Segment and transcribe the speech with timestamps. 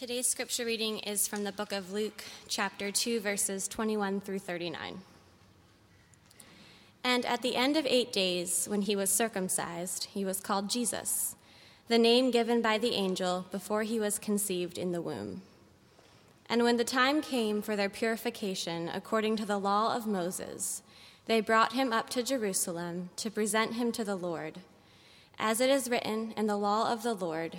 [0.00, 5.02] Today's scripture reading is from the book of Luke, chapter 2, verses 21 through 39.
[7.04, 11.36] And at the end of eight days, when he was circumcised, he was called Jesus,
[11.88, 15.42] the name given by the angel before he was conceived in the womb.
[16.48, 20.82] And when the time came for their purification according to the law of Moses,
[21.26, 24.60] they brought him up to Jerusalem to present him to the Lord.
[25.38, 27.58] As it is written in the law of the Lord,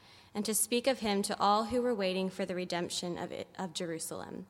[0.33, 3.47] and to speak of him to all who were waiting for the redemption of, it,
[3.59, 4.45] of Jerusalem.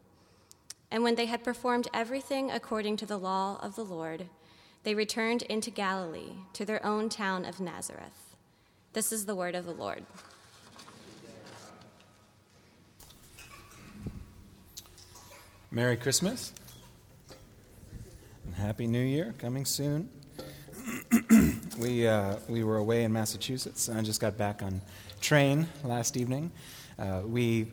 [0.92, 4.28] And when they had performed everything according to the law of the Lord,
[4.84, 8.36] they returned into Galilee to their own town of Nazareth.
[8.94, 10.03] This is the word of the Lord.
[15.74, 16.52] Merry Christmas
[18.46, 20.09] and Happy New Year coming soon.
[21.80, 23.88] we, uh, we were away in Massachusetts.
[23.88, 24.81] and I just got back on
[25.21, 26.51] train last evening.
[26.99, 27.67] Uh, we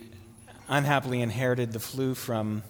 [0.68, 2.62] unhappily inherited the flu from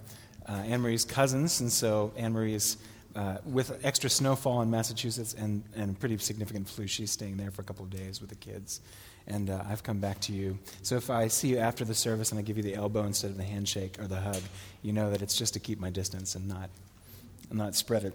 [0.49, 2.79] uh, Anne Marie's cousins, and so Anne Marie is
[3.17, 6.87] uh, with extra snowfall in Massachusetts and, and pretty significant flu.
[6.87, 8.81] She's staying there for a couple of days with the kids.
[9.27, 10.59] And uh, I've come back to you.
[10.83, 13.31] So if I see you after the service and I give you the elbow instead
[13.31, 14.41] of the handshake or the hug,
[14.83, 16.71] you know that it's just to keep my distance and not,
[17.53, 18.15] not spread it.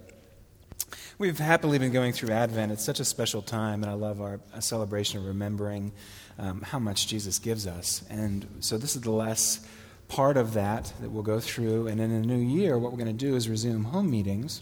[1.17, 2.71] We've happily been going through Advent.
[2.71, 5.91] It's such a special time, and I love our celebration of remembering
[6.37, 8.03] um, how much Jesus gives us.
[8.09, 9.65] And so this is the last
[10.07, 11.87] part of that that we'll go through.
[11.87, 14.61] And in the new year, what we're going to do is resume home meetings.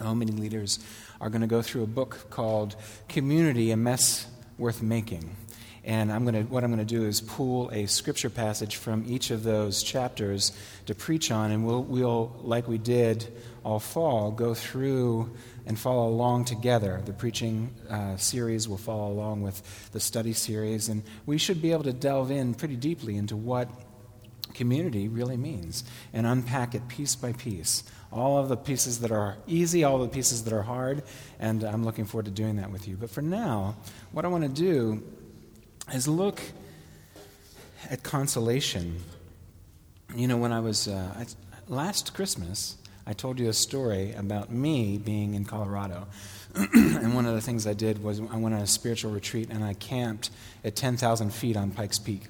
[0.00, 0.78] Home meeting leaders
[1.20, 2.76] are going to go through a book called
[3.08, 4.26] Community, a Mess
[4.58, 5.36] Worth Making.
[5.84, 9.04] And I'm going to, what I'm going to do is pull a scripture passage from
[9.06, 10.52] each of those chapters
[10.86, 13.26] to preach on, and we'll, we'll like we did
[13.64, 15.32] all fall, go through
[15.66, 17.00] and follow along together.
[17.04, 21.72] The preaching uh, series will follow along with the study series, and we should be
[21.72, 23.68] able to delve in pretty deeply into what
[24.54, 27.84] community really means and unpack it piece by piece.
[28.12, 31.02] All of the pieces that are easy, all the pieces that are hard,
[31.38, 32.96] and I'm looking forward to doing that with you.
[32.96, 33.76] But for now,
[34.10, 35.02] what I want to do
[35.92, 36.40] is look
[37.90, 39.02] at consolation.
[40.14, 41.24] You know, when I was uh,
[41.68, 42.76] last Christmas,
[43.06, 46.06] I told you a story about me being in Colorado.
[46.54, 49.64] and one of the things I did was I went on a spiritual retreat and
[49.64, 50.30] I camped
[50.64, 52.22] at 10,000 feet on Pikes Peak.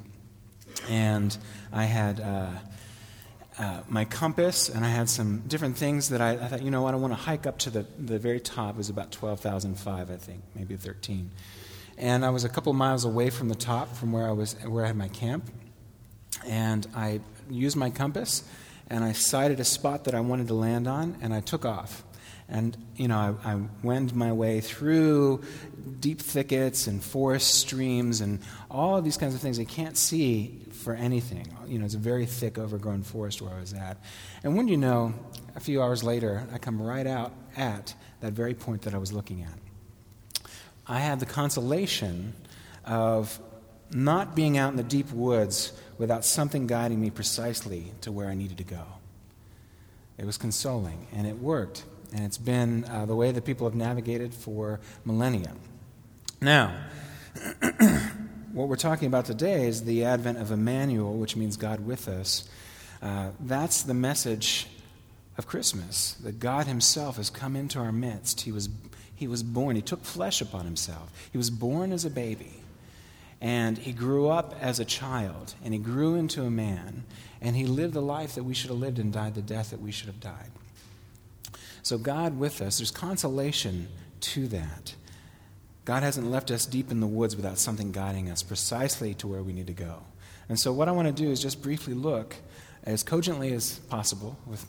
[0.89, 1.37] And
[1.73, 2.51] I had uh,
[3.59, 6.83] uh, my compass and I had some different things that I, I thought, you know
[6.83, 8.77] what, I want to hike up to the, the very top.
[8.77, 11.31] It was about 12,005, I think, maybe 13.
[11.99, 14.85] And I was a couple miles away from the top from where I, was, where
[14.85, 15.51] I had my camp.
[16.47, 17.21] And I
[17.51, 18.45] used my compass
[18.93, 22.05] and I sighted a spot that I wanted to land on, and I took off.
[22.47, 25.43] And, you know, I, I wend my way through
[25.99, 28.41] deep thickets and forest streams and
[28.71, 31.49] all of these kinds of things I can't see for anything.
[31.67, 33.97] You know, it's a very thick, overgrown forest where I was at.
[34.45, 35.15] And when you know,
[35.57, 39.11] a few hours later, I come right out at that very point that I was
[39.11, 40.45] looking at.
[40.87, 42.35] I had the consolation
[42.85, 43.41] of
[43.91, 45.73] not being out in the deep woods
[46.03, 48.83] without something guiding me precisely to where I needed to go.
[50.19, 51.85] It was consoling, and it worked.
[52.13, 55.53] And it's been uh, the way that people have navigated for millennia.
[56.41, 56.75] Now,
[58.53, 62.49] what we're talking about today is the advent of Emmanuel, which means God with us.
[63.01, 64.67] Uh, that's the message
[65.39, 68.41] of Christmas, that God Himself has come into our midst.
[68.41, 68.69] He was,
[69.15, 71.13] he was born, He took flesh upon Himself.
[71.31, 72.62] He was born as a baby.
[73.43, 77.03] And he grew up as a child, and he grew into a man,
[77.41, 79.81] and he lived the life that we should have lived and died the death that
[79.81, 80.53] we should have died.
[81.83, 83.89] So, God with us, there's consolation
[84.21, 84.95] to that.
[85.85, 89.43] God hasn't left us deep in the woods without something guiding us precisely to where
[89.43, 90.05] we need to go.
[90.49, 92.37] And so, what I want to do is just briefly look
[92.85, 94.65] as cogently as possible with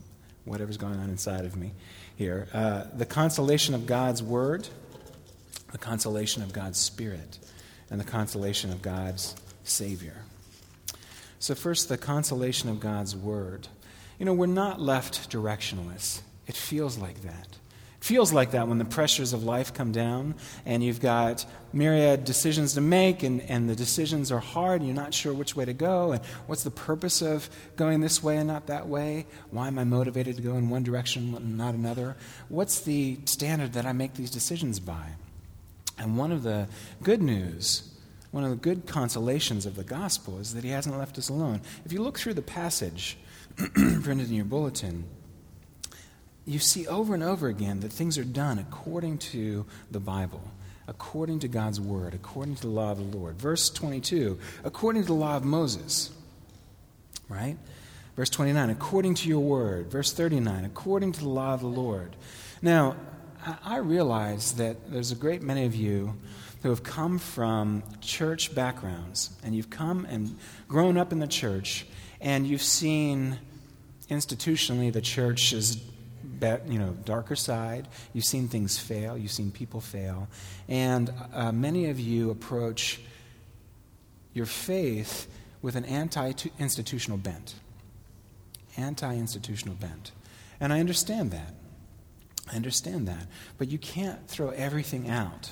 [0.46, 1.74] whatever's going on inside of me
[2.16, 4.68] here uh, the consolation of God's Word,
[5.72, 7.38] the consolation of God's Spirit
[7.94, 10.16] and the consolation of God's Savior.
[11.38, 13.68] So, first, the consolation of God's Word.
[14.18, 16.22] You know, we're not left directionless.
[16.48, 17.48] It feels like that.
[18.00, 20.34] It feels like that when the pressures of life come down
[20.66, 25.00] and you've got myriad decisions to make and, and the decisions are hard and you're
[25.00, 28.48] not sure which way to go and what's the purpose of going this way and
[28.48, 29.28] not that way?
[29.52, 32.16] Why am I motivated to go in one direction and not another?
[32.50, 35.12] What's the standard that I make these decisions by?
[35.98, 36.68] And one of the
[37.02, 37.94] good news,
[38.32, 41.62] one of the good consolations of the gospel is that he hasn't left us alone.
[41.86, 43.18] If you look through the passage
[43.56, 45.06] printed in your bulletin,
[46.46, 50.42] you see over and over again that things are done according to the Bible,
[50.88, 53.38] according to God's word, according to the law of the Lord.
[53.38, 56.12] Verse 22, according to the law of Moses,
[57.30, 57.58] right?
[58.16, 59.90] Verse 29, according to your word.
[59.90, 62.16] Verse 39, according to the law of the Lord.
[62.62, 62.96] Now,
[63.64, 66.16] I realize that there's a great many of you
[66.62, 70.38] who have come from church backgrounds, and you've come and
[70.68, 71.86] grown up in the church,
[72.22, 73.38] and you've seen
[74.10, 75.84] institutionally the church's
[76.68, 77.88] you know darker side.
[78.14, 79.18] You've seen things fail.
[79.18, 80.28] You've seen people fail,
[80.68, 83.02] and uh, many of you approach
[84.34, 85.28] your faith
[85.62, 87.56] with an anti-institutional bent.
[88.78, 90.12] Anti-institutional bent,
[90.60, 91.54] and I understand that.
[92.52, 93.28] I understand that.
[93.58, 95.52] But you can't throw everything out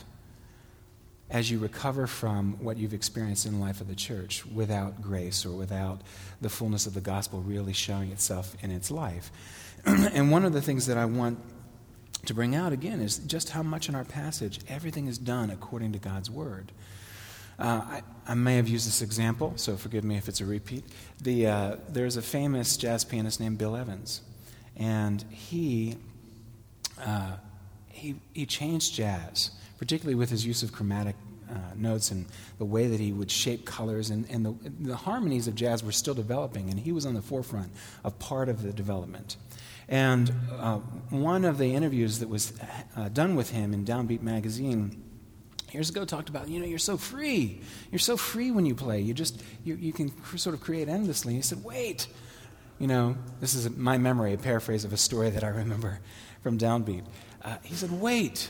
[1.30, 5.46] as you recover from what you've experienced in the life of the church without grace
[5.46, 6.02] or without
[6.42, 9.32] the fullness of the gospel really showing itself in its life.
[9.86, 11.40] and one of the things that I want
[12.26, 15.94] to bring out again is just how much in our passage everything is done according
[15.94, 16.72] to God's word.
[17.58, 20.84] Uh, I, I, may have used this example, so forgive me if it's a repeat.
[21.22, 24.22] The, uh, there's a famous jazz pianist named Bill Evans,
[24.76, 25.98] and he
[27.02, 27.38] uh,
[27.88, 31.16] he, he changed jazz, particularly with his use of chromatic
[31.50, 32.26] uh, notes and
[32.58, 34.10] the way that he would shape colors.
[34.10, 37.22] And, and the, the harmonies of jazz were still developing, and he was on the
[37.22, 37.72] forefront
[38.04, 39.38] of part of the development.
[39.90, 40.78] And uh,
[41.10, 42.54] one of the interviews that was
[42.96, 45.04] uh, done with him in Downbeat magazine
[45.72, 47.62] years ago talked about, you know, you're so free.
[47.92, 49.02] You're so free when you play.
[49.02, 51.34] You just, you, you can cr- sort of create endlessly.
[51.34, 52.08] And he said, wait.
[52.80, 56.00] You know, this is my memory, a paraphrase of a story that I remember
[56.42, 57.04] from Downbeat.
[57.44, 58.50] Uh, he said, Wait.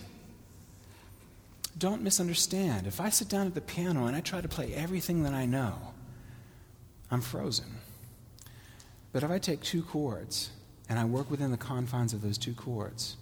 [1.77, 2.85] Don't misunderstand.
[2.85, 5.45] If I sit down at the piano and I try to play everything that I
[5.45, 5.73] know,
[7.09, 7.77] I'm frozen.
[9.11, 10.49] But if I take two chords
[10.89, 13.15] and I work within the confines of those two chords,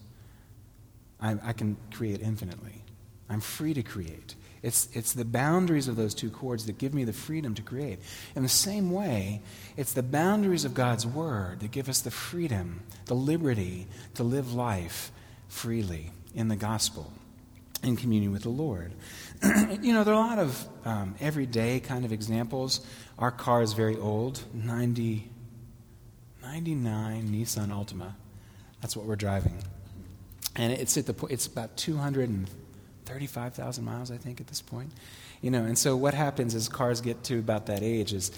[1.21, 2.83] I, I can create infinitely.
[3.29, 4.35] I'm free to create.
[4.61, 7.99] It's, it's the boundaries of those two chords that give me the freedom to create.
[8.35, 9.41] In the same way,
[9.77, 14.53] it's the boundaries of God's Word that give us the freedom, the liberty to live
[14.53, 15.11] life
[15.47, 17.11] freely in the gospel,
[17.83, 18.93] in communion with the Lord.
[19.81, 22.85] you know, there are a lot of um, everyday kind of examples.
[23.17, 25.29] Our car is very old 90,
[26.41, 28.13] 99 Nissan Altima.
[28.81, 29.63] That's what we're driving.
[30.55, 32.49] And it's, at the, it's about 200 and
[33.09, 34.91] 35,000 miles, I think, at this point.
[35.41, 38.31] You know, and so what happens as cars get to about that age is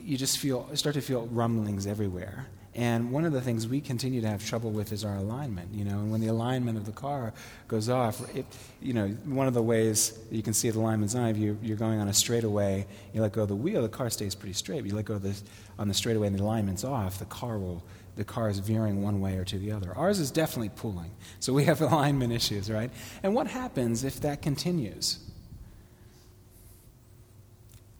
[0.00, 2.46] you just feel, start to feel rumblings everywhere.
[2.74, 5.84] And one of the things we continue to have trouble with is our alignment, you
[5.84, 5.98] know.
[5.98, 7.32] And when the alignment of the car
[7.66, 8.46] goes off, it,
[8.80, 11.76] you know, one of the ways you can see the alignment's on, if you, you're
[11.76, 14.82] going on a straightaway, you let go of the wheel, the car stays pretty straight.
[14.82, 15.36] But you let go of the,
[15.76, 17.82] on the straightaway and the alignment's off, the car will
[18.18, 19.96] the car is veering one way or to the other.
[19.96, 21.12] Ours is definitely pulling.
[21.38, 22.90] So we have alignment issues, right?
[23.22, 25.20] And what happens if that continues?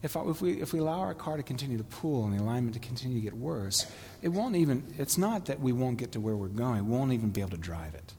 [0.03, 2.75] If, if, we, if we allow our car to continue to pull and the alignment
[2.75, 6.21] to continue to get worse, it won't even, it's not that we won't get to
[6.21, 8.13] where we're going, we won't even be able to drive it.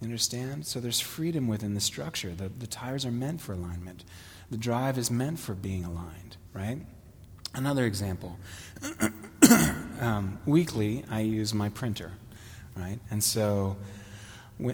[0.00, 0.66] You understand?
[0.66, 2.34] So there's freedom within the structure.
[2.34, 4.04] The, the tires are meant for alignment,
[4.50, 6.78] the drive is meant for being aligned, right?
[7.54, 8.36] Another example.
[10.00, 12.12] um, weekly, I use my printer,
[12.76, 12.98] right?
[13.10, 13.76] And so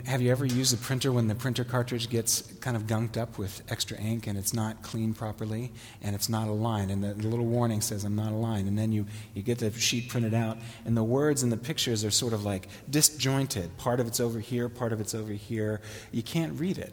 [0.07, 3.39] have you ever used a printer when the printer cartridge gets kind of gunked up
[3.39, 7.29] with extra ink and it's not cleaned properly and it's not aligned and the, the,
[7.29, 10.59] little warning says I'm not aligned and then you, you get the sheet printed out
[10.85, 13.77] and the words and the pictures are sort of like disjointed.
[13.79, 15.81] Part of it's over here, part of it's over here.
[16.11, 16.93] You can't read it,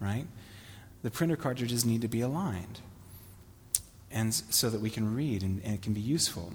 [0.00, 0.26] right?
[1.02, 2.80] The printer cartridges need to be aligned
[4.10, 6.52] and so that we can read and, and it can be useful.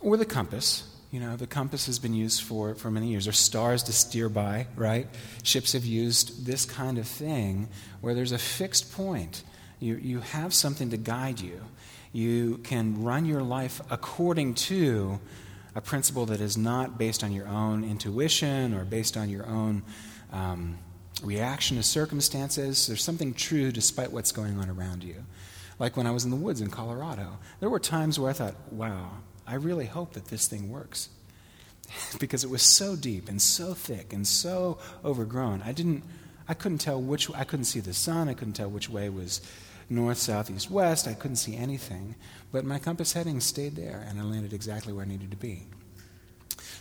[0.00, 3.24] Or the compass you know, the compass has been used for, for many years.
[3.24, 5.06] There's stars to steer by, right?
[5.42, 7.68] Ships have used this kind of thing
[8.02, 9.42] where there's a fixed point.
[9.80, 11.62] You, you have something to guide you.
[12.12, 15.18] You can run your life according to
[15.74, 19.82] a principle that is not based on your own intuition or based on your own
[20.30, 20.78] um,
[21.22, 22.86] reaction to circumstances.
[22.86, 25.24] There's something true despite what's going on around you.
[25.78, 28.54] Like when I was in the woods in Colorado, there were times where I thought,
[28.72, 29.10] wow,
[29.48, 31.08] I really hope that this thing works.
[32.18, 35.62] because it was so deep and so thick and so overgrown.
[35.62, 36.02] I didn't
[36.50, 39.42] I couldn't tell which I couldn't see the sun, I couldn't tell which way was
[39.90, 41.06] north, south, east, west.
[41.06, 42.14] I couldn't see anything.
[42.52, 45.64] But my compass heading stayed there and I landed exactly where I needed to be.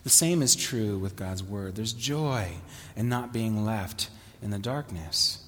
[0.04, 1.76] The same is true with God's word.
[1.76, 2.48] There's joy
[2.96, 4.10] in not being left
[4.42, 5.46] in the darkness.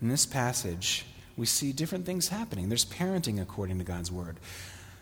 [0.00, 1.04] In this passage,
[1.36, 2.70] we see different things happening.
[2.70, 4.38] There's parenting according to God's word.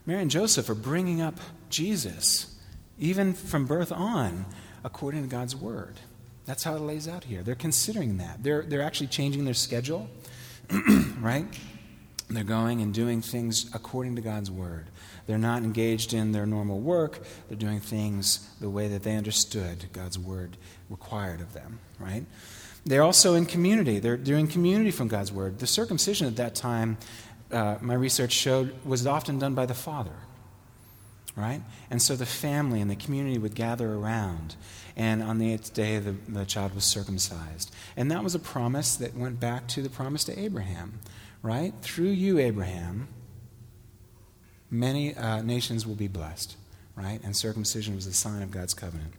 [0.07, 1.39] Mary and Joseph are bringing up
[1.71, 2.55] Jesus,
[2.99, 4.45] even from birth on,
[4.85, 5.95] according to God's word.
[6.47, 7.43] That's how it lays out here.
[7.43, 8.43] They're considering that.
[8.43, 10.11] They're, they're actually changing their schedule,
[11.19, 11.47] right?
[12.29, 14.87] They're going and doing things according to God's word.
[15.27, 17.21] They're not engaged in their normal work.
[17.49, 20.59] They're doing things the way that they understood God's word
[20.91, 22.27] required of them, right?
[22.85, 23.99] They're also in community.
[23.99, 25.59] They're doing community from God's word.
[25.59, 26.99] The circumcision at that time
[27.55, 30.17] uh, my research showed was often done by the father.
[31.37, 31.63] Right?
[31.91, 34.55] And so the family and the community would gather around,
[34.97, 37.75] and on the eighth day, the, the child was circumcised.
[37.97, 41.01] And that was a promise that went back to the promise to Abraham.
[41.43, 41.75] Right?
[41.81, 43.09] Through you, Abraham,
[44.71, 46.57] many uh, nations will be blessed.
[46.95, 47.21] Right?
[47.25, 49.15] And circumcision was a sign of God's covenant.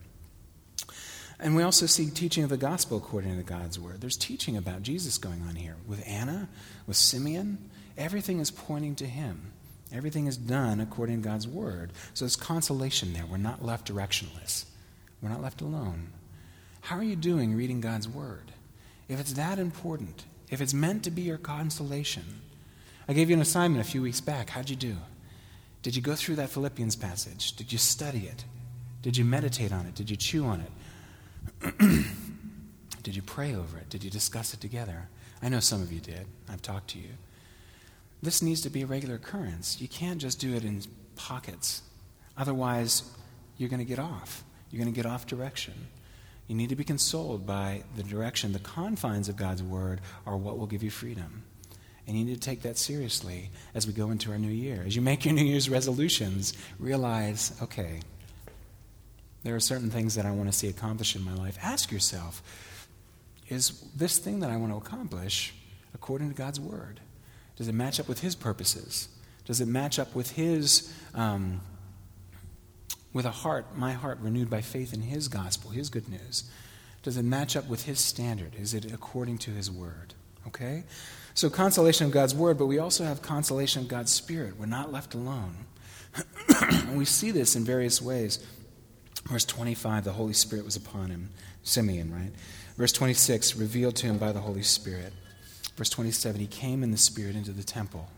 [1.38, 4.00] And we also see teaching of the gospel according to God's word.
[4.00, 6.48] There's teaching about Jesus going on here with Anna,
[6.88, 7.58] with Simeon,
[7.98, 9.54] Everything is pointing to Him.
[9.92, 11.92] Everything is done according to God's word.
[12.14, 13.26] So there's consolation there.
[13.26, 14.66] We're not left directionless,
[15.22, 16.10] we're not left alone.
[16.82, 18.52] How are you doing reading God's word?
[19.08, 22.42] If it's that important, if it's meant to be your consolation,
[23.08, 24.50] I gave you an assignment a few weeks back.
[24.50, 24.96] How'd you do?
[25.82, 27.54] Did you go through that Philippians passage?
[27.56, 28.46] Did you study it?
[29.02, 29.94] Did you meditate on it?
[29.94, 32.06] Did you chew on it?
[33.04, 33.90] did you pray over it?
[33.90, 35.10] Did you discuss it together?
[35.44, 36.26] I know some of you did.
[36.50, 37.10] I've talked to you.
[38.22, 39.80] This needs to be a regular occurrence.
[39.80, 40.82] You can't just do it in
[41.16, 41.82] pockets.
[42.38, 43.04] Otherwise,
[43.58, 44.44] you're going to get off.
[44.72, 45.74] You're going to get off direction.
[46.48, 50.58] You need to be consoled by the direction, the confines of God's word are what
[50.60, 51.44] will give you freedom.
[52.08, 54.84] And you need to take that seriously as we go into our new year.
[54.86, 58.02] As you make your New Year's resolutions, realize okay,
[59.44, 61.58] there are certain things that I want to see accomplished in my life.
[61.64, 62.44] Ask yourself,
[63.48, 65.54] is this thing that I want to accomplish
[65.96, 67.00] according to God's word?
[67.56, 69.10] Does it match up with His purposes?
[69.46, 71.62] Does it match up with His, um,
[73.14, 76.50] with a heart, my heart renewed by faith in His gospel, His good news?
[77.04, 78.56] Does it match up with His standard?
[78.60, 80.14] Is it according to His word?
[80.48, 80.84] Okay?
[81.34, 84.58] So, consolation of God's word, but we also have consolation of God's spirit.
[84.58, 85.66] We're not left alone.
[86.94, 88.46] we see this in various ways.
[89.26, 91.30] Verse 25, the Holy Spirit was upon him.
[91.64, 92.32] Simeon, right?
[92.78, 95.14] Verse 26, revealed to him by the Holy Spirit.
[95.76, 98.10] Verse 27, he came in the Spirit into the temple,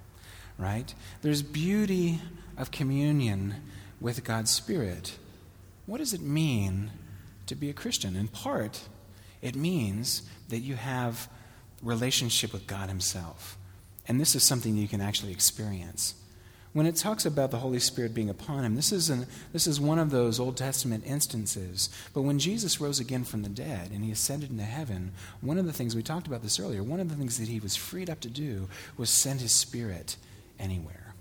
[0.58, 0.94] right?
[1.22, 2.22] There's beauty
[2.58, 3.56] of communion
[4.00, 5.18] with God's Spirit.
[5.86, 6.92] What does it mean
[7.48, 8.16] to be a Christian?
[8.16, 8.88] In part,
[9.42, 11.30] it means that you have
[11.82, 13.58] relationship with God Himself.
[14.08, 16.16] And this is something you can actually experience.
[16.74, 19.80] When it talks about the Holy Spirit being upon him, this is, an, this is
[19.80, 21.90] one of those Old Testament instances.
[22.14, 25.66] But when Jesus rose again from the dead and he ascended into heaven, one of
[25.66, 28.10] the things, we talked about this earlier, one of the things that he was freed
[28.10, 30.18] up to do was send his Spirit
[30.60, 31.14] anywhere,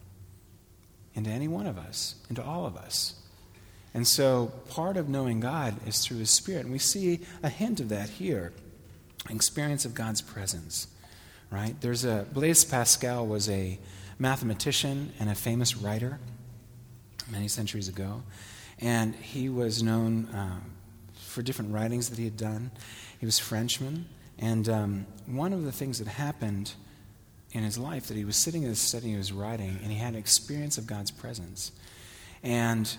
[1.14, 3.14] into any one of us, into all of us.
[3.94, 6.64] And so part of knowing God is through his Spirit.
[6.64, 8.52] And we see a hint of that here
[9.30, 10.86] experience of God's presence,
[11.50, 11.74] right?
[11.80, 13.78] There's a, Blaise Pascal was a
[14.18, 16.18] mathematician and a famous writer
[17.30, 18.22] many centuries ago.
[18.78, 20.60] And he was known uh,
[21.14, 22.70] for different writings that he had done.
[23.18, 24.06] He was Frenchman.
[24.38, 26.72] And um, one of the things that happened
[27.52, 29.98] in his life that he was sitting in his study, he was writing, and he
[29.98, 31.72] had an experience of God's presence.
[32.42, 32.94] And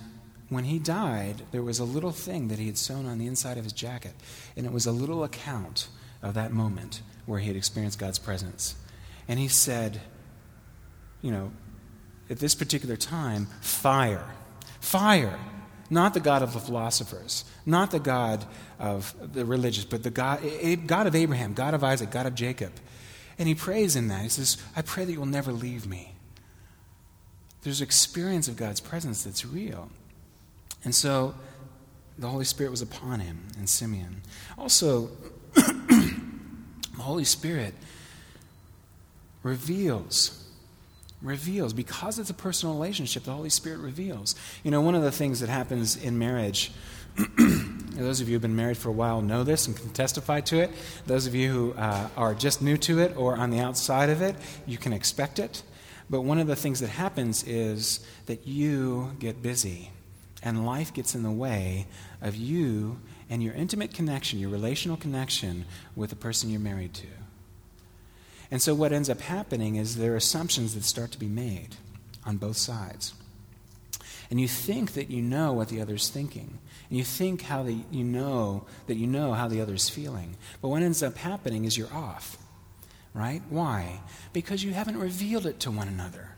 [0.49, 3.57] when he died, there was a little thing that he had sewn on the inside
[3.57, 4.13] of his jacket,
[4.55, 5.89] and it was a little account
[6.23, 8.75] of that moment where he had experienced God's presence.
[9.27, 10.01] And he said,
[11.21, 11.51] you know,
[12.29, 14.25] at this particular time, fire.
[14.79, 15.39] Fire.
[15.89, 18.45] Not the God of the philosophers, not the God
[18.77, 20.41] of the religious, but the God,
[20.85, 22.73] God of Abraham, God of Isaac, God of Jacob.
[23.39, 24.21] And he prays in that.
[24.21, 26.13] He says, I pray that you will never leave me.
[27.61, 29.89] There's experience of God's presence that's real.
[30.83, 31.35] And so
[32.17, 34.21] the Holy Spirit was upon him and Simeon.
[34.57, 35.09] Also,
[35.53, 36.21] the
[36.99, 37.73] Holy Spirit
[39.43, 40.46] reveals
[41.21, 41.73] reveals.
[41.73, 44.35] Because it's a personal relationship the holy spirit reveals.
[44.63, 46.71] You know one of the things that happens in marriage
[47.95, 50.39] those of you who have been married for a while know this and can testify
[50.41, 50.69] to it.
[51.07, 54.21] Those of you who uh, are just new to it or on the outside of
[54.21, 55.63] it you can expect it.
[56.09, 59.91] But one of the things that happens is that you get busy
[60.43, 61.87] and life gets in the way
[62.21, 67.07] of you and your intimate connection, your relational connection with the person you're married to.
[68.49, 71.75] And so, what ends up happening is there are assumptions that start to be made
[72.25, 73.13] on both sides.
[74.29, 76.59] And you think that you know what the other's thinking.
[76.89, 80.35] And you think how the, you know that you know how the other's feeling.
[80.61, 82.37] But what ends up happening is you're off.
[83.13, 83.41] Right?
[83.49, 84.01] Why?
[84.33, 86.31] Because you haven't revealed it to one another.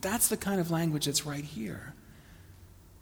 [0.00, 1.94] That's the kind of language that's right here.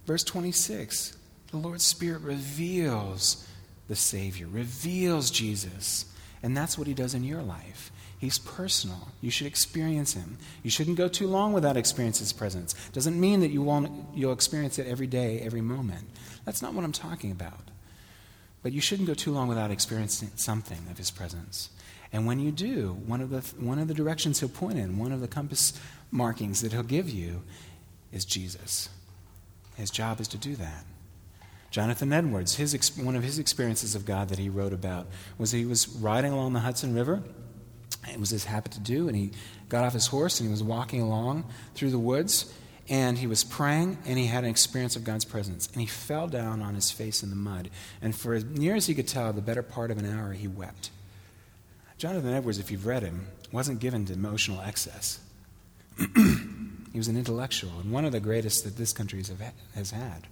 [0.06, 1.16] Verse 26
[1.50, 3.44] the Lord's Spirit reveals
[3.88, 6.04] the Savior, reveals Jesus.
[6.44, 7.90] And that's what He does in your life.
[8.20, 9.08] He's personal.
[9.22, 10.36] You should experience Him.
[10.62, 12.74] You shouldn't go too long without experiencing His presence.
[12.92, 16.04] Doesn't mean that you won't, you'll experience it every day, every moment.
[16.44, 17.70] That's not what I'm talking about.
[18.62, 21.70] But you shouldn't go too long without experiencing something of His presence.
[22.12, 25.12] And when you do, one of the, one of the directions He'll point in, one
[25.12, 25.72] of the compass
[26.10, 27.42] markings that He'll give you
[28.12, 28.90] is Jesus.
[29.76, 30.84] His job is to do that.
[31.70, 35.06] Jonathan Edwards, his, one of his experiences of God that he wrote about
[35.38, 37.22] was he was riding along the Hudson River.
[38.10, 39.32] It was his habit to do, and he
[39.68, 41.44] got off his horse and he was walking along
[41.74, 42.52] through the woods,
[42.88, 45.68] and he was praying, and he had an experience of God's presence.
[45.72, 47.70] And he fell down on his face in the mud,
[48.02, 50.48] and for as near as he could tell, the better part of an hour, he
[50.48, 50.90] wept.
[51.98, 55.20] Jonathan Edwards, if you've read him, wasn't given to emotional excess.
[55.98, 59.22] he was an intellectual, and one of the greatest that this country
[59.74, 60.26] has had.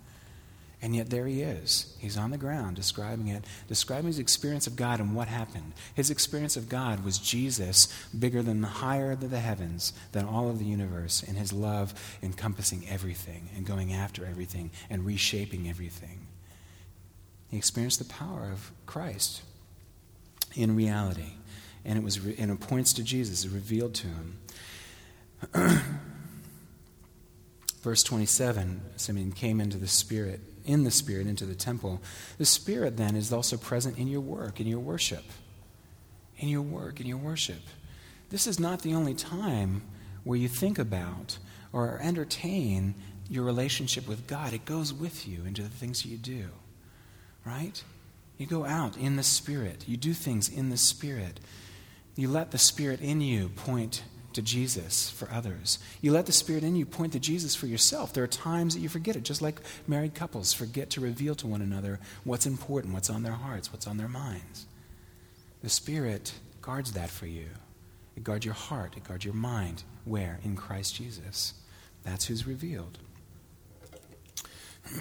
[0.81, 1.97] And yet there he is.
[1.99, 5.73] He's on the ground describing it, describing his experience of God and what happened.
[5.95, 10.49] His experience of God was Jesus bigger than the higher than the heavens, than all
[10.49, 16.29] of the universe, and his love encompassing everything and going after everything and reshaping everything.
[17.51, 19.43] He experienced the power of Christ
[20.55, 21.33] in reality.
[21.85, 24.39] And it was re- and it points to Jesus, it revealed to him.
[27.83, 32.01] Verse 27, Simeon came into the Spirit in the Spirit into the temple.
[32.37, 35.25] The Spirit then is also present in your work, in your worship.
[36.39, 37.63] In your work, in your worship.
[38.31, 39.83] This is not the only time
[40.23, 41.39] where you think about
[41.73, 42.95] or entertain
[43.29, 44.53] your relationship with God.
[44.53, 46.49] It goes with you into the things you do,
[47.45, 47.83] right?
[48.37, 51.41] You go out in the Spirit, you do things in the Spirit.
[52.15, 54.03] You let the Spirit in you point
[54.39, 55.81] to Jesus for others.
[56.01, 58.13] You let the Spirit in you point to Jesus for yourself.
[58.13, 61.49] There are times that you forget it, just like married couples forget to reveal to
[61.49, 64.67] one another what's important, what's on their hearts, what's on their minds.
[65.61, 67.47] The Spirit guards that for you.
[68.17, 69.83] It guards your heart, it guards your mind.
[70.05, 70.39] Where?
[70.45, 71.55] In Christ Jesus.
[72.05, 72.97] That's who's revealed.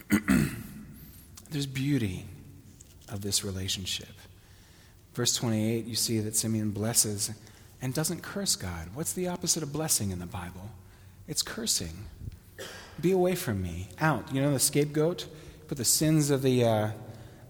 [1.51, 2.25] There's beauty
[3.07, 4.09] of this relationship.
[5.13, 7.29] Verse 28, you see that Simeon blesses
[7.81, 8.89] and doesn't curse God.
[8.93, 10.71] What's the opposite of blessing in the Bible?
[11.27, 12.05] It's cursing.
[12.99, 13.89] Be away from me.
[13.99, 14.33] Out.
[14.33, 15.27] You know the scapegoat?
[15.67, 16.91] Put the sins of the, uh,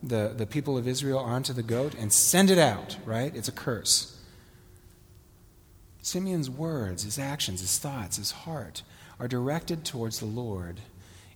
[0.04, 3.34] the, the people of Israel onto the goat and send it out, right?
[3.36, 4.20] It's a curse.
[6.02, 8.84] Simeon's words, his actions, his thoughts, his heart
[9.20, 10.80] are directed towards the Lord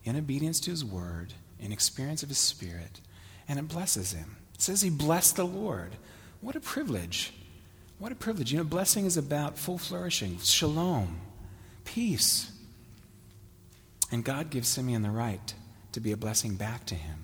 [0.04, 3.02] in obedience to his word, in experience of his spirit,
[3.48, 4.38] and it blesses him.
[4.56, 5.96] It says he blessed the Lord.
[6.42, 7.34] What a privilege.
[8.02, 8.52] What a privilege.
[8.52, 11.22] You know, blessing is about full flourishing, shalom,
[11.86, 12.52] peace.
[14.12, 15.54] And God gives Simeon the right
[15.92, 17.20] to be a blessing back to him.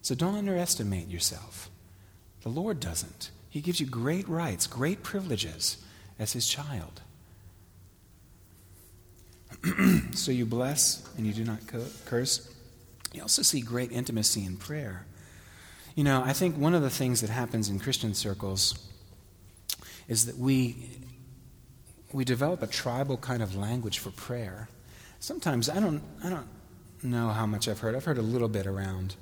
[0.00, 1.70] So don't underestimate yourself.
[2.42, 3.32] The Lord doesn't.
[3.48, 5.78] He gives you great rights, great privileges
[6.20, 7.00] as his child.
[10.14, 11.58] so you bless and you do not
[12.06, 12.48] curse.
[13.12, 15.04] You also see great intimacy in prayer.
[15.96, 18.86] You know, I think one of the things that happens in Christian circles
[20.10, 20.76] is that we,
[22.12, 24.68] we develop a tribal kind of language for prayer.
[25.20, 26.48] Sometimes I don't, I don't
[27.04, 27.94] know how much I've heard.
[27.94, 29.14] I've heard a little bit around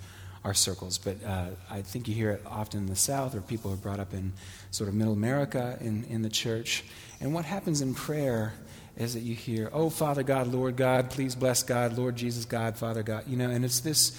[0.44, 3.70] our circles, but uh, I think you hear it often in the South, or people
[3.70, 4.32] are brought up in
[4.70, 6.84] sort of middle America in, in the church.
[7.20, 8.54] And what happens in prayer
[8.96, 12.78] is that you hear, Oh, Father God, Lord God, please bless God, Lord Jesus God,
[12.78, 13.24] Father God.
[13.26, 14.18] You know, and it's this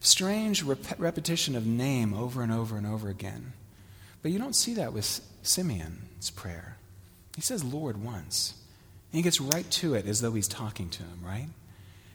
[0.00, 3.52] strange rep- repetition of name over and over and over again.
[4.22, 6.76] But you don't see that with Simeon's prayer.
[7.34, 8.54] He says Lord once.
[9.12, 11.48] And he gets right to it as though he's talking to him, right?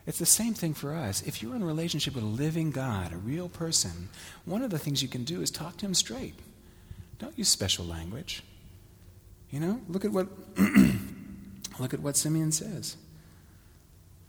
[0.06, 1.22] It's the same thing for us.
[1.22, 4.10] If you're in a relationship with a living God, a real person,
[4.46, 6.36] one of the things you can do is talk to him straight.
[7.20, 8.44] Don't use special language.
[9.50, 10.28] You know, look at what
[11.80, 12.98] look at what Simeon says.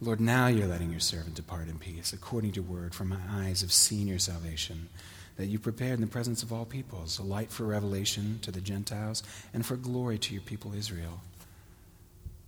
[0.01, 3.19] Lord, now you're letting your servant depart in peace, according to your word, for my
[3.29, 4.89] eyes have seen your salvation,
[5.37, 8.61] that you prepared in the presence of all peoples, a light for revelation to the
[8.61, 11.21] Gentiles, and for glory to your people Israel.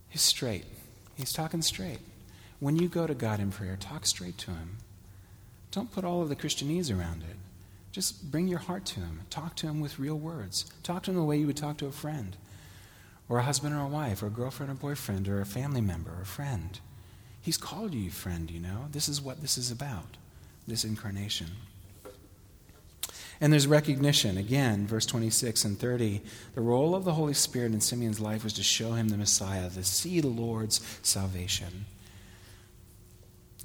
[0.08, 0.64] He's straight.
[1.16, 1.98] He's talking straight.
[2.60, 4.78] When you go to God in prayer, talk straight to Him.
[5.70, 7.36] Don't put all of the Christianese around it.
[7.92, 9.20] Just bring your heart to Him.
[9.28, 10.64] Talk to Him with real words.
[10.82, 12.36] Talk to Him the way you would talk to a friend,
[13.28, 16.10] or a husband or a wife, or a girlfriend or boyfriend, or a family member
[16.10, 16.80] or a friend.
[17.40, 18.86] He's called you friend, you know.
[18.90, 20.16] This is what this is about,
[20.66, 21.48] this incarnation.
[23.40, 24.36] And there's recognition.
[24.36, 26.20] Again, verse 26 and 30.
[26.54, 29.70] The role of the Holy Spirit in Simeon's life was to show him the Messiah,
[29.70, 31.86] to see the Lord's salvation.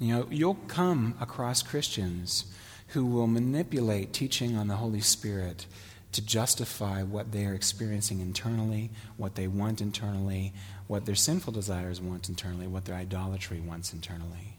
[0.00, 2.44] You know, you'll come across Christians
[2.88, 5.66] who will manipulate teaching on the Holy Spirit
[6.12, 10.52] to justify what they are experiencing internally, what they want internally,
[10.86, 14.56] what their sinful desires want internally, what their idolatry wants internally.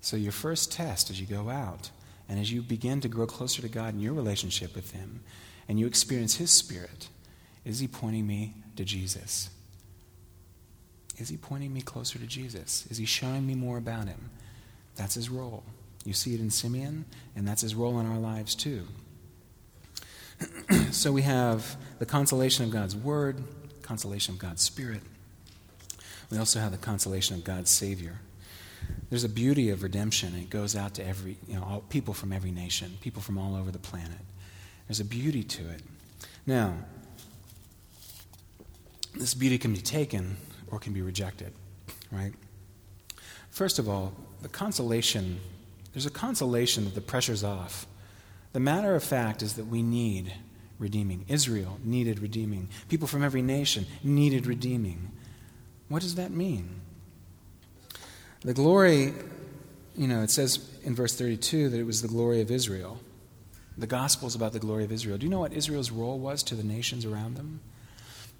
[0.00, 1.90] So, your first test as you go out
[2.28, 5.20] and as you begin to grow closer to God in your relationship with Him
[5.68, 7.08] and you experience His Spirit,
[7.64, 9.50] is He pointing me to Jesus?
[11.18, 12.86] Is he pointing me closer to Jesus?
[12.90, 14.30] Is he showing me more about him?
[14.96, 15.64] That's his role.
[16.04, 17.04] You see it in Simeon,
[17.36, 18.86] and that's his role in our lives too.
[20.90, 23.42] so we have the consolation of God's word,
[23.82, 25.02] consolation of God's spirit.
[26.30, 28.20] We also have the consolation of God's Savior.
[29.10, 30.34] There's a beauty of redemption.
[30.34, 33.54] It goes out to every, you know, all, people from every nation, people from all
[33.54, 34.18] over the planet.
[34.88, 35.82] There's a beauty to it.
[36.46, 36.74] Now,
[39.14, 40.36] this beauty can be taken
[40.68, 41.52] or can be rejected,
[42.10, 42.32] right?
[43.50, 45.40] First of all, the consolation,
[45.92, 47.86] there's a consolation that the pressure's off.
[48.52, 50.32] The matter of fact is that we need
[50.78, 51.24] redeeming.
[51.28, 52.68] Israel needed redeeming.
[52.88, 55.12] People from every nation needed redeeming.
[55.88, 56.80] What does that mean?
[58.44, 59.14] The glory,
[59.96, 63.00] you know, it says in verse 32 that it was the glory of Israel.
[63.78, 65.16] The gospel is about the glory of Israel.
[65.16, 67.60] Do you know what Israel's role was to the nations around them?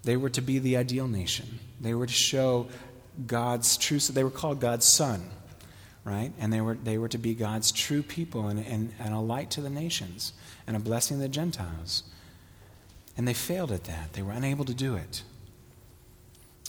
[0.03, 1.59] They were to be the ideal nation.
[1.81, 2.69] They were to show
[3.27, 5.31] God's true, so they were called God's son,
[6.05, 6.33] right?
[6.39, 9.51] And they were, they were to be God's true people and, and, and a light
[9.53, 10.35] to the nations
[10.67, 12.03] and a blessing to the Gentiles.
[13.17, 14.13] And they failed at that.
[14.13, 15.23] They were unable to do it.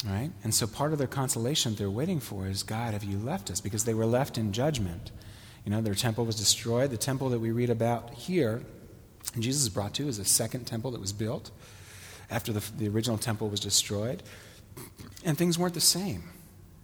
[0.03, 0.31] Right?
[0.43, 3.61] And so part of their consolation they're waiting for is God, have you left us?
[3.61, 5.11] Because they were left in judgment.
[5.63, 6.91] You know, their temple was destroyed.
[6.91, 8.61] The temple that we read about here,
[9.39, 11.51] Jesus is brought to, is a second temple that was built
[12.29, 14.21] after the, the original temple was destroyed.
[15.23, 16.23] And things weren't the same.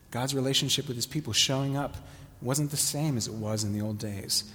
[0.10, 1.96] God's relationship with his people showing up
[2.42, 4.52] wasn't the same as it was in the old days.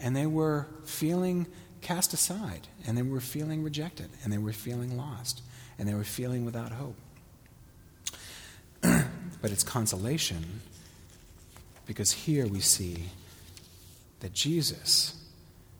[0.00, 1.46] And they were feeling
[1.80, 5.42] cast aside, and they were feeling rejected, and they were feeling lost,
[5.78, 6.96] and they were feeling without hope.
[9.46, 10.60] But it's consolation
[11.86, 13.04] because here we see
[14.18, 15.24] that Jesus,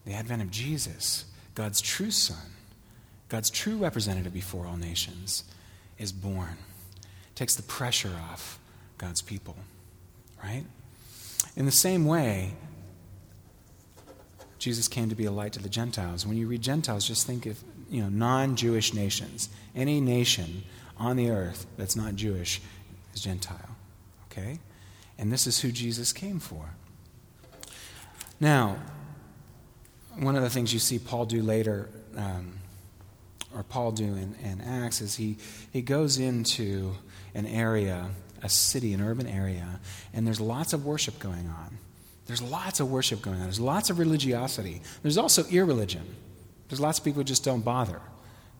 [0.05, 2.53] the advent of Jesus, God's true Son,
[3.27, 5.43] God's true representative before all nations,
[5.97, 6.55] is born.
[7.35, 8.57] Takes the pressure off
[8.97, 9.57] God's people,
[10.41, 10.63] right?
[11.57, 12.53] In the same way,
[14.59, 16.25] Jesus came to be a light to the Gentiles.
[16.25, 19.49] When you read Gentiles, just think of you know non-Jewish nations.
[19.75, 20.63] Any nation
[20.97, 22.61] on the earth that's not Jewish
[23.21, 23.75] Gentile.
[24.31, 24.59] Okay?
[25.17, 26.69] And this is who Jesus came for.
[28.39, 28.77] Now,
[30.15, 32.59] one of the things you see Paul do later um,
[33.55, 35.37] or Paul do in, in Acts is he,
[35.71, 36.95] he goes into
[37.33, 38.09] an area,
[38.43, 39.79] a city, an urban area,
[40.13, 41.77] and there's lots of worship going on.
[42.25, 43.43] There's lots of worship going on.
[43.43, 44.81] There's lots of religiosity.
[45.01, 46.03] There's also irreligion.
[46.67, 48.01] There's lots of people who just don't bother.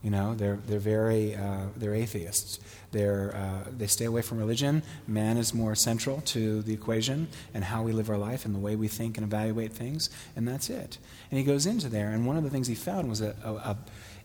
[0.02, 2.60] You know, they're, they're very, uh, they're atheists.
[2.92, 4.82] They're, uh, they stay away from religion.
[5.08, 8.60] Man is more central to the equation and how we live our life and the
[8.60, 10.98] way we think and evaluate things, and that's it.
[11.30, 13.52] And he goes into there, and one of the things he found was a, a,
[13.54, 13.76] a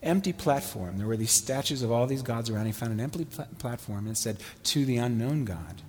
[0.04, 0.98] empty platform.
[0.98, 2.66] There were these statues of all these gods around.
[2.66, 5.82] He found an empty pl- platform and said, To the unknown God.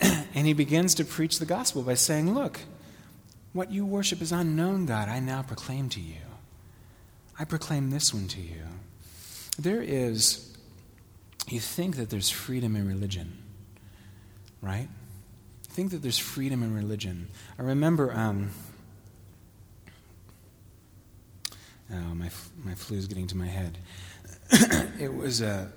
[0.00, 2.60] and he begins to preach the gospel by saying, Look,
[3.52, 5.08] what you worship is unknown, God.
[5.08, 6.20] I now proclaim to you.
[7.38, 8.62] I proclaim this one to you.
[9.58, 10.54] There is,
[11.48, 13.38] you think that there's freedom in religion,
[14.60, 14.88] right?
[15.68, 17.28] You think that there's freedom in religion.
[17.58, 18.50] I remember, um,
[21.90, 22.30] oh, my,
[22.64, 23.78] my flu is getting to my head.
[25.00, 25.72] it was a,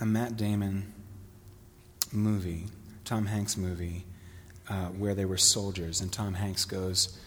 [0.00, 0.92] a Matt Damon
[2.12, 2.66] movie,
[3.04, 4.04] Tom Hanks movie,
[4.68, 7.18] uh, where they were soldiers, and Tom Hanks goes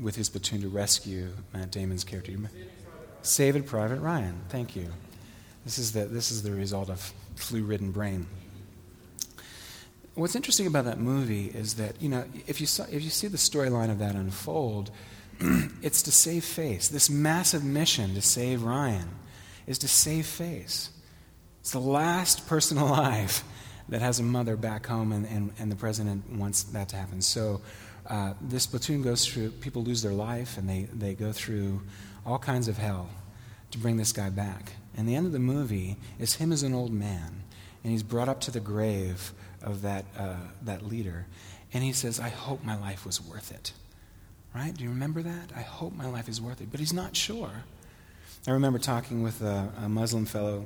[0.00, 2.32] with his platoon to rescue Matt Damon's character.
[3.22, 4.42] Saving Private Ryan.
[4.48, 4.92] Thank you.
[5.68, 8.26] This is the, this is the result of flu ridden brain.
[10.14, 13.26] What's interesting about that movie is that, you know, if you, saw, if you see
[13.26, 14.90] the storyline of that unfold,
[15.82, 16.88] it's to save face.
[16.88, 19.10] This massive mission to save Ryan
[19.66, 20.88] is to save face.
[21.60, 23.44] It's the last person alive
[23.90, 27.20] that has a mother back home, and, and, and the president wants that to happen.
[27.20, 27.60] So
[28.06, 31.82] uh, this platoon goes through, people lose their life, and they, they go through
[32.24, 33.10] all kinds of hell
[33.72, 34.72] to bring this guy back.
[34.98, 37.44] And the end of the movie is him as an old man,
[37.84, 39.32] and he's brought up to the grave
[39.62, 41.26] of that, uh, that leader,
[41.72, 43.72] and he says, I hope my life was worth it.
[44.52, 44.74] Right?
[44.74, 45.52] Do you remember that?
[45.54, 46.72] I hope my life is worth it.
[46.72, 47.50] But he's not sure.
[48.46, 50.64] I remember talking with a, a Muslim fellow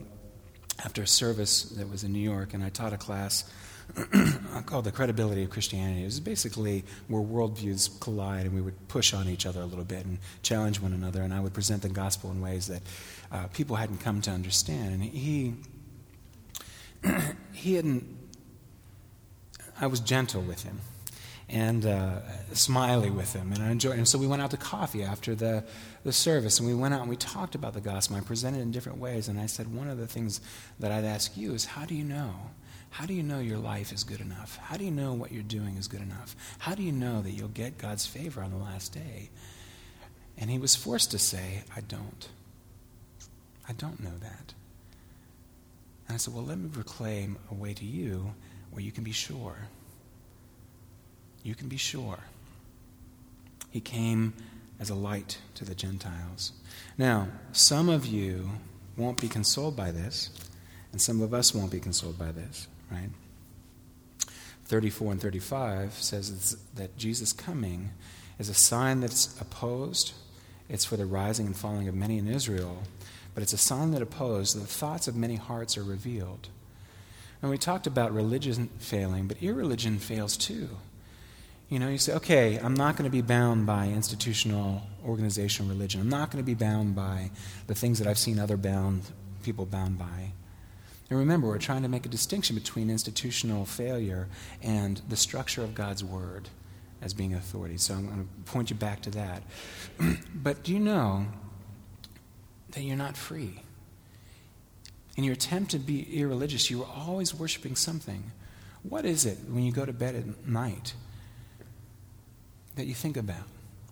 [0.79, 3.45] after a service that was in New York, and I taught a class
[4.67, 6.03] called The Credibility of Christianity.
[6.03, 9.85] It was basically where worldviews collide, and we would push on each other a little
[9.85, 12.83] bit and challenge one another, and I would present the gospel in ways that
[13.31, 14.95] uh, people hadn't come to understand.
[14.95, 15.55] And he,
[17.53, 18.05] he hadn't,
[19.81, 20.81] I was gentle with him
[21.53, 22.21] and uh,
[22.55, 23.99] smiley with him, and I enjoyed.
[23.99, 25.65] And so we went out to coffee after the
[26.03, 28.17] the service, and we went out and we talked about the gospel.
[28.17, 30.41] I presented in different ways, and I said one of the things
[30.81, 32.35] that I'd ask you is, how do you know?
[32.91, 34.57] How do you know your life is good enough?
[34.57, 36.35] How do you know what you're doing is good enough?
[36.59, 39.31] How do you know that you'll get God's favor on the last day?
[40.37, 42.29] And he was forced to say, I don't.
[43.69, 44.55] I don't know that.
[46.09, 48.35] And I said, Well, let me proclaim a way to you
[48.71, 49.57] where you can be sure.
[51.43, 52.19] You can be sure.
[53.71, 54.35] He came
[54.79, 56.53] as a light to the Gentiles.
[56.99, 58.51] Now, some of you
[58.97, 60.31] won't be consoled by this,
[60.93, 63.11] and some of us won't be consoled by this, right?
[64.67, 67.91] 34 and 35 says that Jesus' coming
[68.39, 70.13] is a sign that's opposed.
[70.69, 72.83] It's for the rising and falling of many in Israel,
[73.35, 74.61] but it's a sign that opposed.
[74.61, 76.49] The thoughts of many hearts are revealed.
[77.41, 80.69] And we talked about religion failing, but irreligion fails too.
[81.73, 86.03] You know, you say, okay, I'm not going to be bound by institutional organizational religion.
[86.03, 87.31] I'm not going to be bound by
[87.67, 89.05] the things that I've seen other bound
[89.43, 90.33] people bound by.
[91.09, 94.29] And remember, we're trying to make a distinction between institutional failure
[94.63, 96.51] and the structure of God's Word
[97.01, 97.79] as being authority.
[97.79, 99.43] So I'm going to point you back to that.
[100.35, 101.25] but do you know
[102.73, 103.63] that you're not free?
[105.17, 108.31] In your attempt to be irreligious, you are always worshiping something.
[108.83, 110.93] What is it when you go to bed at night?
[112.77, 113.45] That you think about?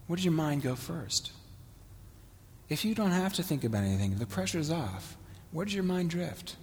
[0.06, 1.32] Where does your mind go first?
[2.68, 5.16] If you don't have to think about anything, the pressure's off,
[5.52, 6.56] where does your mind drift?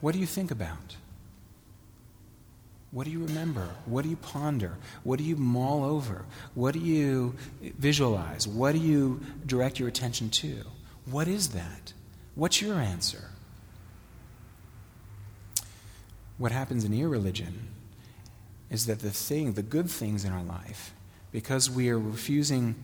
[0.00, 0.96] What do you think about?
[2.90, 3.68] What do you remember?
[3.86, 4.76] What do you ponder?
[5.02, 6.26] What do you mull over?
[6.54, 7.34] What do you
[7.78, 8.46] visualize?
[8.46, 10.64] What do you direct your attention to?
[11.06, 11.94] What is that?
[12.34, 13.24] What's your answer?
[16.36, 17.68] What happens in irreligion
[18.68, 20.92] is that the thing, the good things in our life,
[21.32, 22.76] because we are refusing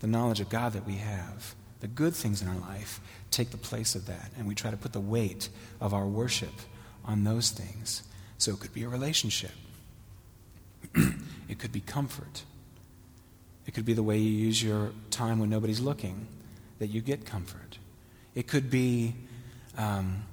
[0.00, 3.56] the knowledge of God that we have, the good things in our life take the
[3.56, 4.30] place of that.
[4.36, 5.48] And we try to put the weight
[5.80, 6.52] of our worship
[7.04, 8.02] on those things.
[8.38, 9.52] So it could be a relationship,
[10.94, 12.42] it could be comfort,
[13.66, 16.26] it could be the way you use your time when nobody's looking,
[16.78, 17.78] that you get comfort.
[18.34, 19.14] It could be
[19.76, 20.24] um,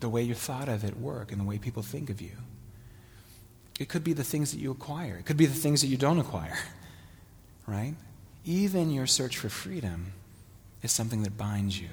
[0.00, 2.32] the way you're thought of at work and the way people think of you.
[3.78, 5.16] It could be the things that you acquire.
[5.16, 6.58] It could be the things that you don't acquire.
[7.70, 7.94] right?
[8.44, 10.12] Even your search for freedom
[10.82, 11.88] is something that binds you.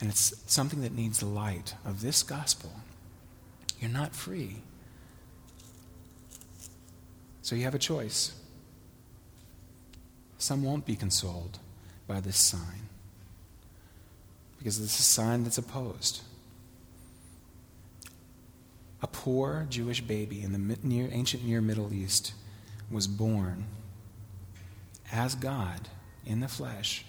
[0.00, 2.70] And it's something that needs the light of this gospel.
[3.80, 4.56] You're not free.
[7.42, 8.32] So you have a choice.
[10.36, 11.58] Some won't be consoled
[12.06, 12.88] by this sign.
[14.58, 16.20] because it's a sign that's opposed.
[19.00, 22.32] A poor Jewish baby in the ancient Near Middle East
[22.90, 23.64] was born
[25.12, 25.88] as God
[26.24, 27.04] in the flesh,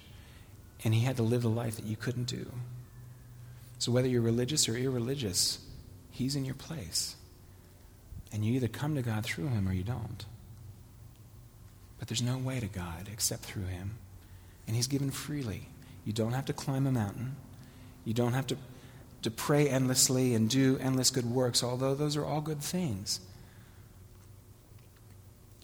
[0.84, 2.52] and he had to live the life that you couldn't do.
[3.78, 5.60] So, whether you're religious or irreligious,
[6.12, 7.16] he's in your place.
[8.32, 10.26] And you either come to God through him or you don't.
[11.98, 13.98] But there's no way to God except through him.
[14.68, 15.68] And he's given freely.
[16.06, 17.36] You don't have to climb a mountain.
[18.06, 18.58] You don't have to,
[19.24, 23.20] to pray endlessly and do endless good works, although those are all good things.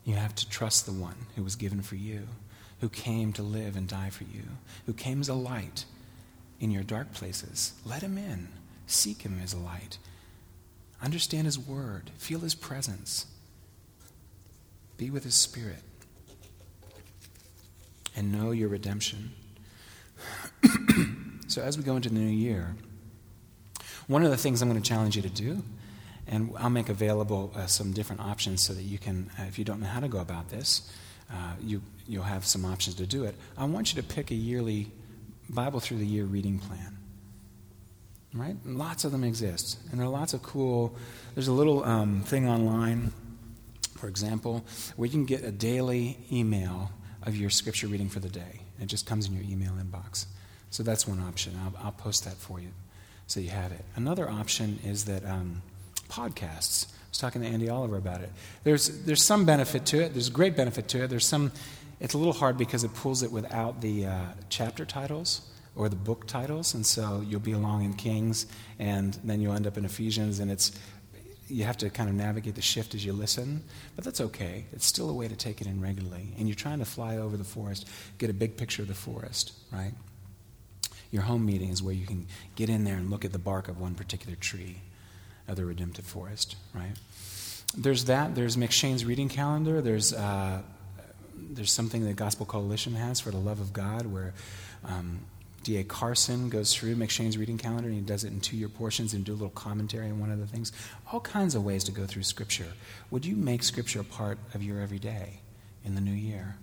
[0.05, 2.27] You have to trust the one who was given for you,
[2.79, 4.43] who came to live and die for you,
[4.85, 5.85] who came as a light
[6.59, 7.73] in your dark places.
[7.83, 8.49] Let him in.
[8.87, 9.97] Seek him as a light.
[11.01, 12.11] Understand his word.
[12.17, 13.25] Feel his presence.
[14.97, 15.81] Be with his spirit.
[18.15, 19.33] And know your redemption.
[21.47, 22.75] so, as we go into the new year,
[24.07, 25.63] one of the things I'm going to challenge you to do
[26.27, 29.65] and I'll make available uh, some different options so that you can, uh, if you
[29.65, 30.91] don't know how to go about this,
[31.31, 33.35] uh, you, you'll have some options to do it.
[33.57, 34.91] I want you to pick a yearly
[35.49, 36.97] Bible through the year reading plan.
[38.33, 38.57] Right?
[38.65, 39.79] Lots of them exist.
[39.91, 40.95] And there are lots of cool,
[41.35, 43.13] there's a little um, thing online,
[43.97, 46.91] for example, where you can get a daily email
[47.23, 48.61] of your scripture reading for the day.
[48.79, 50.25] It just comes in your email inbox.
[50.69, 51.57] So that's one option.
[51.63, 52.69] I'll, I'll post that for you
[53.27, 53.85] so you have it.
[53.95, 55.23] Another option is that.
[55.23, 55.61] Um,
[56.09, 56.87] podcasts.
[56.87, 58.31] I was talking to Andy Oliver about it.
[58.63, 60.13] There's, there's some benefit to it.
[60.13, 61.09] There's great benefit to it.
[61.09, 61.51] There's some,
[61.99, 65.41] it's a little hard because it pulls it without the uh, chapter titles
[65.75, 66.73] or the book titles.
[66.73, 68.47] And so you'll be along in Kings
[68.79, 70.71] and then you'll end up in Ephesians and it's,
[71.47, 73.63] you have to kind of navigate the shift as you listen,
[73.95, 74.65] but that's okay.
[74.73, 76.33] It's still a way to take it in regularly.
[76.37, 77.87] And you're trying to fly over the forest,
[78.17, 79.93] get a big picture of the forest, right?
[81.11, 83.67] Your home meeting is where you can get in there and look at the bark
[83.67, 84.81] of one particular tree
[85.47, 86.93] of the redemptive forest, right?
[87.77, 88.35] There's that.
[88.35, 89.81] There's M'Cheyne's reading calendar.
[89.81, 90.61] There's uh,
[91.35, 94.33] there's something that Gospel Coalition has for the love of God, where
[94.83, 95.19] um,
[95.63, 95.83] D.A.
[95.83, 99.25] Carson goes through M'Cheyne's reading calendar and he does it in two year portions and
[99.25, 100.71] do a little commentary on one of the things.
[101.11, 102.73] All kinds of ways to go through Scripture.
[103.11, 105.39] Would you make Scripture a part of your everyday
[105.83, 106.57] in the new year?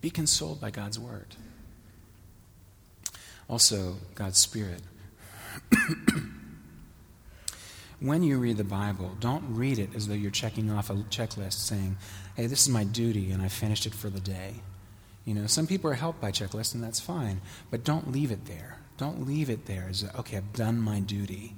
[0.00, 1.34] Be consoled by God's Word.
[3.48, 4.82] Also, God's Spirit.
[8.02, 11.54] when you read the Bible, don't read it as though you're checking off a checklist
[11.54, 11.96] saying,
[12.36, 14.54] hey, this is my duty and I finished it for the day.
[15.24, 18.46] You know, some people are helped by checklists and that's fine, but don't leave it
[18.46, 18.78] there.
[18.96, 21.54] Don't leave it there as, okay, I've done my duty.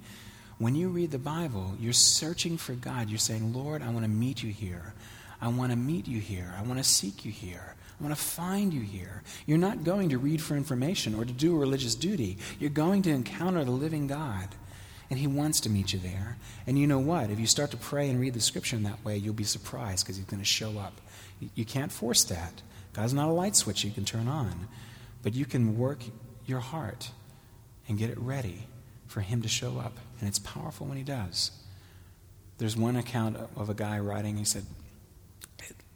[0.58, 3.08] When you read the Bible, you're searching for God.
[3.08, 4.94] You're saying, Lord, I want to meet you here.
[5.40, 6.54] I want to meet you here.
[6.56, 7.74] I want to seek you here.
[7.98, 9.22] I want to find you here.
[9.46, 12.38] You're not going to read for information or to do a religious duty.
[12.58, 14.48] You're going to encounter the living God.
[15.14, 16.36] And He wants to meet you there.
[16.66, 17.30] And you know what?
[17.30, 20.04] If you start to pray and read the scripture in that way, you'll be surprised
[20.04, 21.00] because He's going to show up.
[21.54, 22.62] You can't force that.
[22.94, 24.66] God's not a light switch you can turn on.
[25.22, 26.00] But you can work
[26.46, 27.12] your heart
[27.86, 28.66] and get it ready
[29.06, 29.98] for Him to show up.
[30.18, 31.52] And it's powerful when He does.
[32.58, 34.64] There's one account of a guy writing, he said,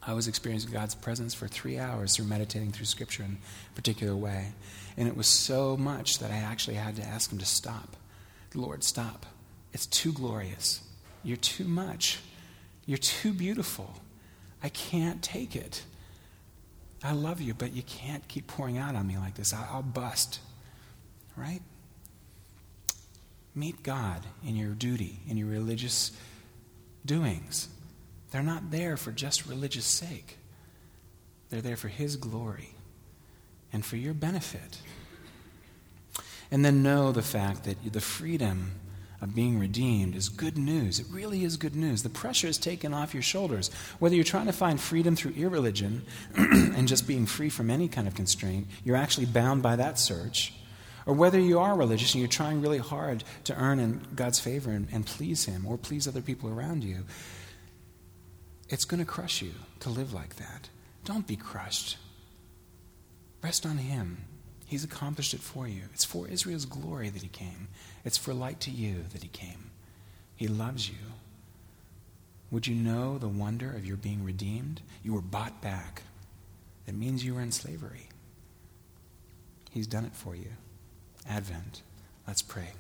[0.01, 3.39] I was experiencing God's presence for three hours through meditating through Scripture in
[3.73, 4.53] a particular way.
[4.97, 7.97] And it was so much that I actually had to ask him to stop
[8.55, 9.27] Lord, stop.
[9.73, 10.83] It's too glorious.
[11.23, 12.21] You're too much.
[12.87, 14.01] You're too beautiful.
[14.63, 15.83] I can't take it.
[17.03, 19.53] I love you, but you can't keep pouring out on me like this.
[19.53, 20.41] I'll bust.
[21.37, 21.63] Right?
[23.55, 26.13] Meet God in your duty, in your religious
[27.05, 27.69] doings.
[28.31, 30.39] They're not there for just religious sake,
[31.51, 32.75] they're there for His glory
[33.73, 34.81] and for your benefit.
[36.51, 38.73] And then know the fact that the freedom
[39.21, 41.01] of being redeemed is good news.
[41.01, 42.03] It really is good news.
[42.03, 43.71] The pressure is taken off your shoulders.
[43.99, 46.03] Whether you're trying to find freedom through irreligion
[46.37, 50.55] and just being free from any kind of constraint, you're actually bound by that search.
[51.05, 54.71] Or whether you are religious and you're trying really hard to earn in God's favor
[54.71, 57.05] and, and please Him or please other people around you,
[58.69, 60.69] it's going to crush you to live like that.
[61.05, 61.97] Don't be crushed.
[63.43, 64.28] Rest on Him.
[64.69, 65.85] He's accomplished it for you.
[65.95, 67.69] It's for Israel's glory that he came,
[68.05, 69.71] it's for light to you that he came.
[70.37, 71.07] He loves you.
[72.51, 74.83] Would you know the wonder of your being redeemed?
[75.03, 76.03] You were bought back.
[76.87, 78.09] It means you were in slavery.
[79.71, 80.51] He's done it for you.
[81.29, 81.83] Advent.
[82.27, 82.73] Let's pray.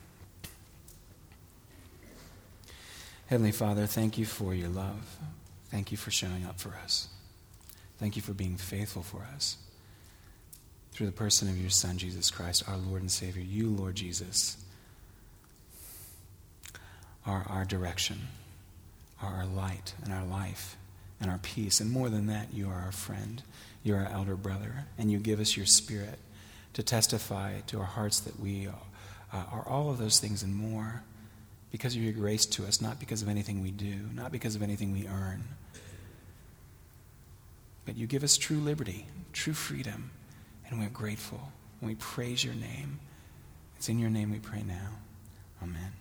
[3.26, 5.18] Heavenly Father, thank you for your love.
[5.70, 7.08] Thank you for showing up for us.
[7.98, 9.56] Thank you for being faithful for us
[10.98, 13.40] through the person of your Son, Jesus Christ, our Lord and Savior.
[13.40, 14.56] You, Lord Jesus,
[17.24, 18.18] are our direction,
[19.22, 20.76] are our light and our life
[21.20, 21.78] and our peace.
[21.78, 23.44] And more than that, you are our friend.
[23.84, 24.86] You are our elder brother.
[24.98, 26.18] And you give us your spirit
[26.72, 28.72] to testify to our hearts that we uh,
[29.32, 31.04] are all of those things and more
[31.70, 34.64] because of your grace to us, not because of anything we do, not because of
[34.64, 35.44] anything we earn.
[37.86, 40.10] But you give us true liberty, true freedom,
[40.70, 41.40] and we're grateful.
[41.80, 43.00] And we praise your name.
[43.76, 44.98] It's in your name we pray now.
[45.62, 45.92] Amen.